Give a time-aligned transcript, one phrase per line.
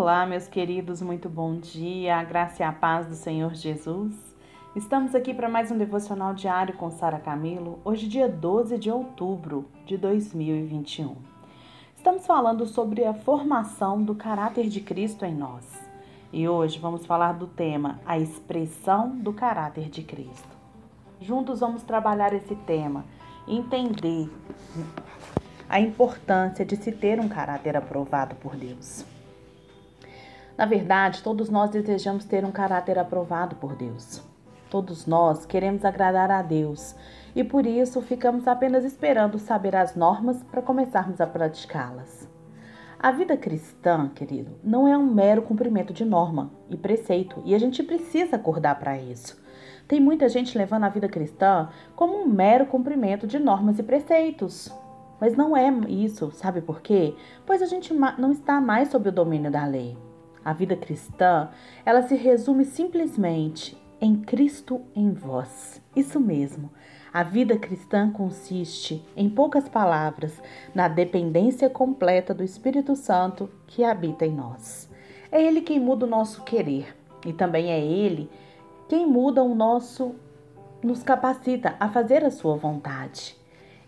[0.00, 4.14] Olá, meus queridos, muito bom dia, a graça e a paz do Senhor Jesus.
[4.76, 9.68] Estamos aqui para mais um devocional diário com Sara Camilo, hoje, dia 12 de outubro
[9.84, 11.16] de 2021.
[11.96, 15.64] Estamos falando sobre a formação do caráter de Cristo em nós.
[16.32, 20.56] E hoje vamos falar do tema A expressão do caráter de Cristo.
[21.20, 23.04] Juntos vamos trabalhar esse tema,
[23.48, 24.30] entender
[25.68, 29.17] a importância de se ter um caráter aprovado por Deus.
[30.58, 34.20] Na verdade, todos nós desejamos ter um caráter aprovado por Deus.
[34.68, 36.96] Todos nós queremos agradar a Deus
[37.36, 42.28] e por isso ficamos apenas esperando saber as normas para começarmos a praticá-las.
[42.98, 47.58] A vida cristã, querido, não é um mero cumprimento de norma e preceito e a
[47.58, 49.40] gente precisa acordar para isso.
[49.86, 54.74] Tem muita gente levando a vida cristã como um mero cumprimento de normas e preceitos.
[55.20, 57.14] Mas não é isso, sabe por quê?
[57.46, 59.96] Pois a gente não está mais sob o domínio da lei.
[60.48, 61.50] A vida cristã,
[61.84, 65.78] ela se resume simplesmente em Cristo em vós.
[65.94, 66.70] Isso mesmo.
[67.12, 70.40] A vida cristã consiste, em poucas palavras,
[70.74, 74.88] na dependência completa do Espírito Santo que habita em nós.
[75.30, 78.30] É Ele quem muda o nosso querer e também é Ele
[78.88, 80.14] quem muda o nosso,
[80.82, 83.36] nos capacita a fazer a sua vontade.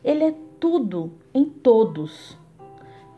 [0.04, 2.36] Ele é tudo em todos.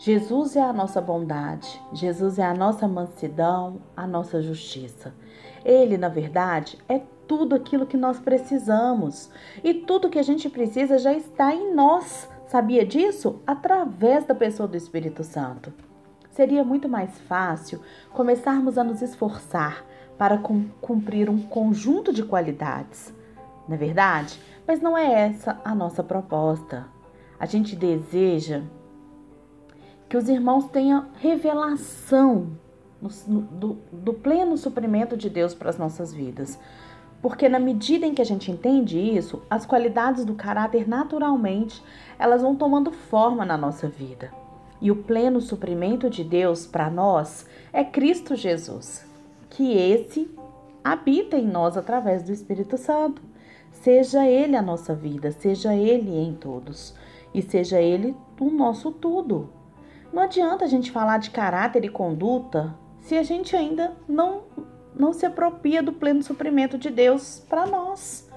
[0.04, 5.14] Jesus é a nossa bondade, Jesus é a nossa mansidão, a nossa justiça.
[5.64, 9.30] Ele, na verdade, é tudo aquilo que nós precisamos.
[9.62, 12.28] E tudo que a gente precisa já está em nós.
[12.48, 13.40] Sabia disso?
[13.46, 15.72] Através da pessoa do Espírito Santo.
[16.32, 17.80] Seria muito mais fácil
[18.12, 19.86] começarmos a nos esforçar
[20.18, 20.36] para
[20.80, 23.14] cumprir um conjunto de qualidades.
[23.68, 24.36] Não é verdade?
[24.66, 26.88] Mas não é essa a nossa proposta.
[27.38, 28.62] A gente deseja
[30.12, 32.48] que os irmãos tenham revelação
[33.00, 33.08] no,
[33.40, 36.60] do, do pleno suprimento de Deus para as nossas vidas.
[37.22, 41.82] Porque na medida em que a gente entende isso, as qualidades do caráter naturalmente
[42.18, 44.30] elas vão tomando forma na nossa vida.
[44.82, 49.06] E o pleno suprimento de Deus para nós é Cristo Jesus,
[49.48, 50.30] que esse
[50.84, 53.22] habita em nós através do Espírito Santo.
[53.70, 56.94] Seja ele a nossa vida, seja ele em todos
[57.32, 59.61] e seja ele o nosso tudo.
[60.12, 64.42] Não adianta a gente falar de caráter e conduta se a gente ainda não,
[64.94, 68.30] não se apropria do pleno suprimento de Deus para nós.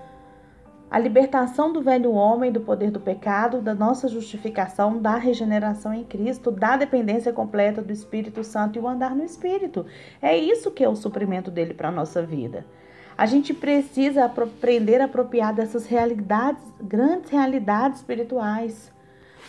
[0.90, 6.06] A libertação do velho homem do poder do pecado, da nossa justificação, da regeneração em
[6.06, 9.86] Cristo, da dependência completa do Espírito Santo e o andar no Espírito.
[10.22, 12.66] É isso que é o suprimento dele para a nossa vida.
[13.18, 18.92] A gente precisa aprender a apropriar dessas realidades, grandes realidades espirituais.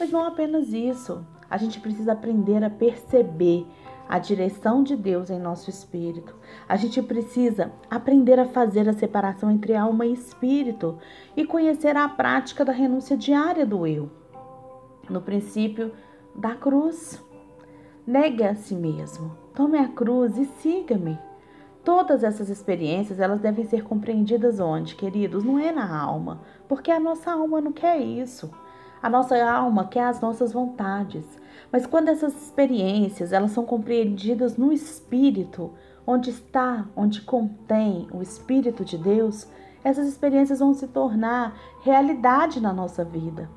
[0.00, 1.24] Mas não apenas isso.
[1.50, 3.66] A gente precisa aprender a perceber
[4.08, 6.34] a direção de Deus em nosso espírito.
[6.68, 10.98] A gente precisa aprender a fazer a separação entre alma e espírito
[11.36, 14.10] e conhecer a prática da renúncia diária do eu.
[15.08, 15.92] No princípio
[16.34, 17.22] da cruz.
[18.06, 19.36] Negue a si mesmo.
[19.54, 21.18] Tome a cruz e siga-me.
[21.82, 25.44] Todas essas experiências, elas devem ser compreendidas onde, queridos?
[25.44, 28.50] Não é na alma, porque a nossa alma não quer isso.
[29.02, 31.24] A nossa alma quer as nossas vontades.
[31.70, 35.72] Mas quando essas experiências elas são compreendidas no espírito,
[36.06, 39.46] onde está, onde contém o espírito de Deus,
[39.84, 43.48] essas experiências vão se tornar realidade na nossa vida.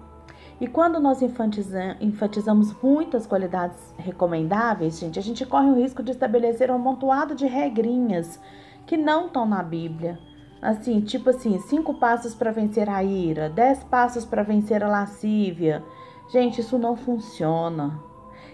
[0.61, 6.69] E quando nós enfatizamos muitas qualidades recomendáveis, gente, a gente corre o risco de estabelecer
[6.69, 8.39] um amontoado de regrinhas
[8.85, 10.19] que não estão na Bíblia
[10.61, 15.83] Assim, tipo assim, cinco passos para vencer a ira, dez passos para vencer a lascívia.
[16.29, 17.99] Gente, isso não funciona.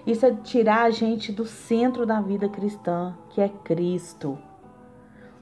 [0.06, 4.38] Isso é tirar a gente do centro da vida cristã, que é Cristo.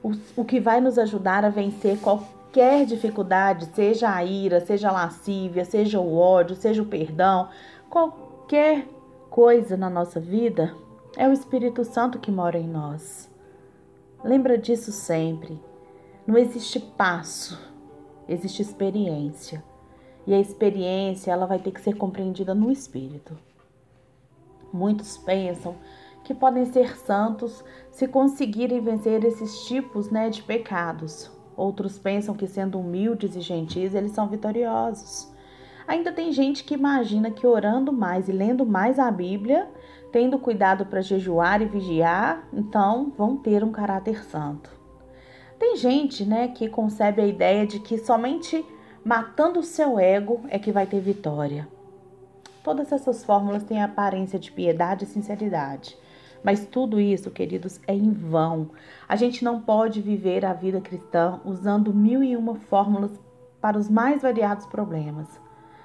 [0.02, 4.92] O, o que vai nos ajudar a vencer qualquer dificuldade, seja a ira, seja a
[4.92, 7.48] lascívia, seja o ódio, seja o perdão,
[7.90, 8.88] qualquer
[9.28, 10.74] coisa na nossa vida,
[11.16, 13.30] é o Espírito Santo que mora em nós.
[14.24, 15.60] Lembra disso sempre.
[16.26, 17.58] Não existe passo,
[18.26, 19.62] existe experiência.
[20.26, 23.36] E a experiência, ela vai ter que ser compreendida no espírito.
[24.72, 25.76] Muitos pensam
[26.24, 31.30] que podem ser santos se conseguirem vencer esses tipos, né, de pecados.
[31.54, 35.30] Outros pensam que sendo humildes e gentis, eles são vitoriosos.
[35.86, 39.68] Ainda tem gente que imagina que orando mais e lendo mais a Bíblia,
[40.10, 44.83] tendo cuidado para jejuar e vigiar, então vão ter um caráter santo.
[45.58, 48.64] Tem gente, né, que concebe a ideia de que somente
[49.04, 51.68] matando o seu ego é que vai ter vitória.
[52.62, 55.98] Todas essas fórmulas têm a aparência de piedade e sinceridade,
[56.44, 58.70] Mas tudo isso, queridos, é em vão.
[59.08, 63.12] A gente não pode viver a vida cristã usando mil e uma fórmulas
[63.62, 65.26] para os mais variados problemas.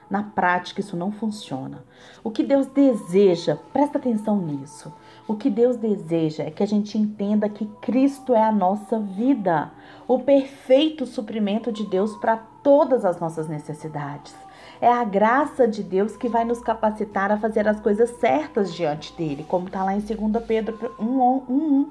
[0.09, 1.85] Na prática, isso não funciona.
[2.21, 4.93] O que Deus deseja, presta atenção nisso.
[5.29, 9.71] O que Deus deseja é que a gente entenda que Cristo é a nossa vida,
[10.07, 14.35] o perfeito suprimento de Deus para todas as nossas necessidades.
[14.81, 19.15] É a graça de Deus que vai nos capacitar a fazer as coisas certas diante
[19.15, 21.89] dele, como está lá em 2 Pedro 1,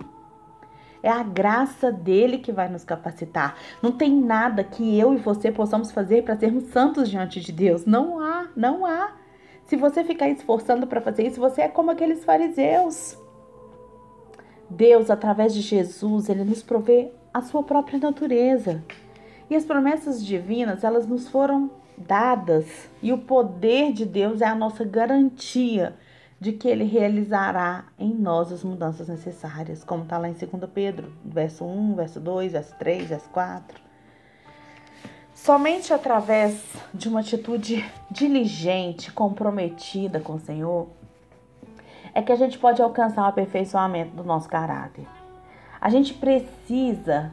[1.01, 3.55] É a graça dele que vai nos capacitar.
[3.81, 7.87] Não tem nada que eu e você possamos fazer para sermos santos diante de Deus.
[7.87, 9.13] Não há, não há.
[9.65, 13.28] Se você ficar esforçando para fazer isso, você é como aqueles fariseus.
[14.71, 18.83] Deus, através de Jesus, ele nos provê a sua própria natureza.
[19.49, 24.55] E as promessas divinas, elas nos foram dadas, e o poder de Deus é a
[24.55, 25.97] nossa garantia
[26.41, 31.13] de que ele realizará em nós as mudanças necessárias, como está lá em 2 Pedro,
[31.25, 33.81] verso 1, verso 2, verso 3, verso 4.
[35.35, 36.63] Somente através
[36.93, 40.89] de uma atitude diligente, comprometida com o Senhor,
[42.15, 45.07] é que a gente pode alcançar o aperfeiçoamento do nosso caráter.
[45.81, 47.33] A gente precisa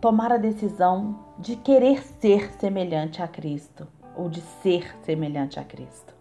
[0.00, 6.14] tomar a decisão de querer ser semelhante a Cristo ou de ser semelhante a Cristo.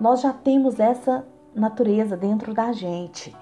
[0.00, 3.36] Nós já temos essa natureza dentro da gente.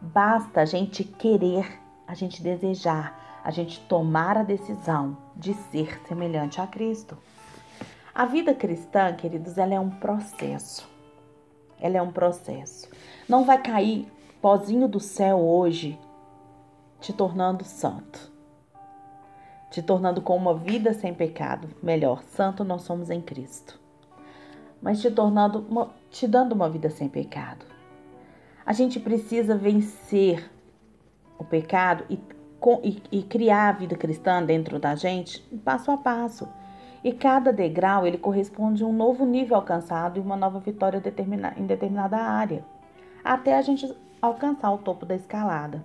[0.00, 1.78] Basta a gente querer,
[2.08, 7.16] a gente desejar, a gente tomar a decisão de ser semelhante a Cristo.
[8.14, 10.89] A vida cristã, queridos, ela é um processo.
[11.80, 12.88] Ela é um processo.
[13.28, 14.06] Não vai cair
[14.40, 15.98] pozinho do céu hoje
[17.00, 18.30] te tornando santo.
[19.70, 21.68] Te tornando com uma vida sem pecado.
[21.82, 23.80] Melhor, santo nós somos em Cristo.
[24.82, 27.64] Mas te tornando uma, te dando uma vida sem pecado.
[28.64, 30.50] A gente precisa vencer
[31.38, 32.18] o pecado e,
[32.82, 36.48] e, e criar a vida cristã dentro da gente passo a passo.
[37.02, 41.02] E cada degrau ele corresponde a um novo nível alcançado e uma nova vitória
[41.56, 42.64] em determinada área,
[43.24, 45.82] até a gente alcançar o topo da escalada.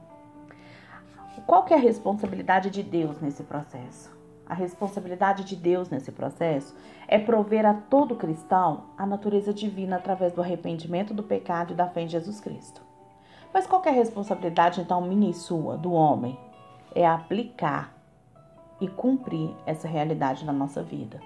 [1.46, 4.12] Qual é a responsabilidade de Deus nesse processo?
[4.48, 6.76] A responsabilidade de Deus nesse processo
[7.08, 11.88] é prover a todo cristão a natureza divina através do arrependimento do pecado e da
[11.88, 12.82] fé em Jesus Cristo.
[13.54, 16.38] Mas qual é a responsabilidade então minha e sua, do homem?
[16.94, 17.95] É aplicar
[18.80, 21.22] e cumprir essa realidade na nossa vida.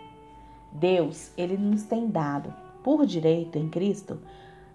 [0.72, 2.54] Deus, ele nos tem dado
[2.84, 4.20] por direito em Cristo,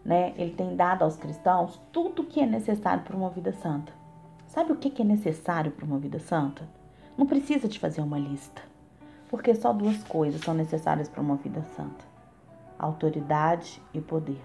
[0.05, 0.35] né?
[0.37, 3.93] Ele tem dado aos cristãos tudo o que é necessário para uma vida santa.
[4.47, 6.69] Sabe o que é necessário para uma vida santa?
[7.17, 8.63] Não precisa de fazer uma lista,
[9.29, 12.05] porque só duas coisas são necessárias para uma vida santa:
[12.79, 14.43] autoridade e poder.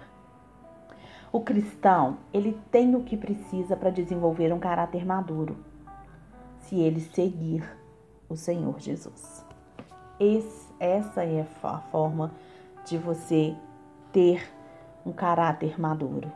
[1.32, 5.58] O cristão, ele tem o que precisa para desenvolver um caráter maduro,
[6.60, 7.64] se ele seguir
[8.30, 9.44] o Senhor Jesus.
[10.20, 12.32] Esse, essa é a forma
[12.86, 13.56] de você
[14.12, 14.42] ter
[15.06, 16.32] um caráter maduro.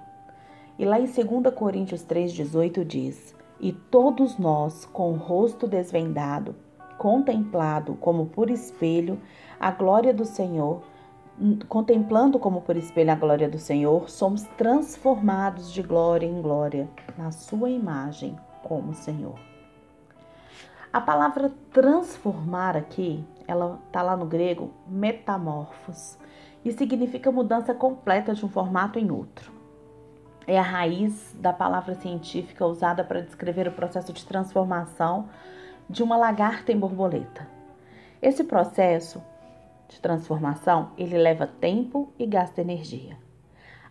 [0.77, 6.55] E lá em 2 Coríntios 3,18 diz: E todos nós, com o rosto desvendado,
[6.97, 9.19] contemplado como por espelho
[9.59, 10.81] a glória do Senhor,
[11.67, 17.31] contemplando como por espelho a glória do Senhor, somos transformados de glória em glória na
[17.31, 19.52] sua imagem como Senhor.
[20.93, 26.19] A palavra transformar aqui, ela tá lá no grego metamorfos
[26.63, 29.51] e significa mudança completa de um formato em outro.
[30.45, 35.29] É a raiz da palavra científica usada para descrever o processo de transformação
[35.89, 37.47] de uma lagarta em borboleta.
[38.21, 39.19] Esse processo
[39.89, 43.17] de transformação, ele leva tempo e gasta energia.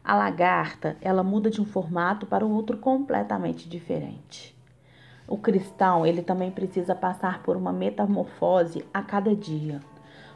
[0.05, 4.57] A lagarta, ela muda de um formato para o outro completamente diferente.
[5.27, 9.81] O cristão, ele também precisa passar por uma metamorfose a cada dia.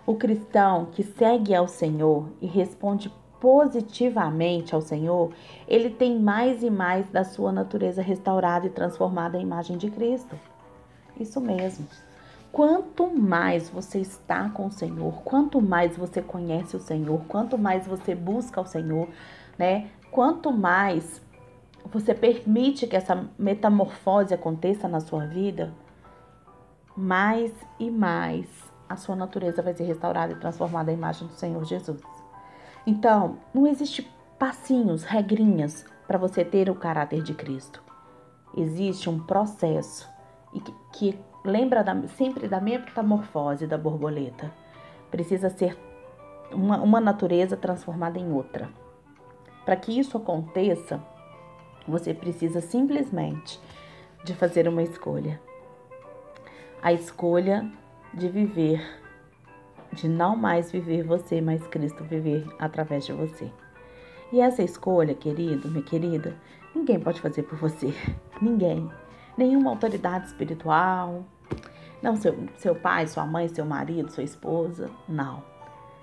[0.07, 5.31] O cristão que segue ao Senhor e responde positivamente ao Senhor,
[5.69, 10.39] ele tem mais e mais da sua natureza restaurada e transformada à imagem de Cristo.
[11.19, 11.87] Isso mesmo.
[12.53, 17.87] Quanto mais você está com o Senhor, quanto mais você conhece o Senhor, quanto mais
[17.87, 19.09] você busca o Senhor,
[19.59, 19.91] né?
[20.11, 21.21] Quanto mais
[21.93, 25.73] você permite que essa metamorfose aconteça na sua vida,
[26.97, 28.47] mais e mais
[28.89, 32.01] a sua natureza vai ser restaurada e transformada à imagem do Senhor Jesus.
[32.87, 37.83] Então, não existe passinhos, regrinhas para você ter o caráter de Cristo.
[38.57, 40.09] Existe um processo
[40.55, 44.53] e que, que lembra da, sempre da metamorfose da borboleta.
[45.11, 45.77] Precisa ser
[46.53, 48.69] uma, uma natureza transformada em outra.
[49.65, 51.03] Para que isso aconteça,
[51.87, 53.61] Você precisa simplesmente
[54.25, 55.41] de fazer uma escolha.
[56.83, 57.71] A escolha
[58.13, 58.83] de viver,
[59.93, 63.51] de não mais viver você, mas Cristo viver através de você.
[64.33, 66.35] E essa escolha, querido, minha querida,
[66.75, 67.95] ninguém pode fazer por você.
[68.43, 68.91] Ninguém.
[69.37, 71.25] Nenhuma autoridade espiritual.
[72.03, 74.91] Não seu, seu pai, sua mãe, seu marido, sua esposa.
[75.09, 75.43] Não.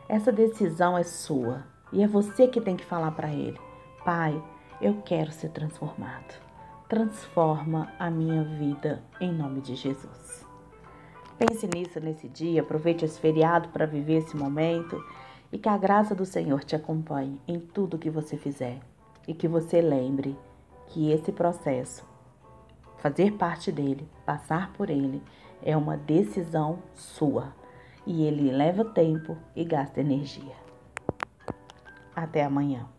[0.08, 1.63] Essa decisão é sua.
[1.92, 3.60] E é você que tem que falar para ele:
[4.04, 4.42] Pai,
[4.84, 6.42] eu quero ser transformado.
[6.90, 10.46] Transforma a minha vida em nome de Jesus.
[11.38, 15.02] Pense nisso nesse dia, aproveite esse feriado para viver esse momento
[15.54, 18.80] e que a graça do Senhor te acompanhe em tudo que você fizer
[19.25, 20.38] e que você lembre
[20.88, 22.06] que esse processo,
[22.98, 25.24] fazer parte dele, passar por ele,
[25.62, 27.54] é uma decisão sua
[28.06, 30.56] e ele leva tempo e gasta energia.
[32.13, 32.93] Até amanhã.